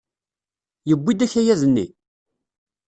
Yewwi-d 0.89 1.25
akayad-nni? 1.25 1.85